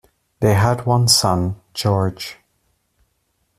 [0.39, 2.37] They had one son, Gheorghe.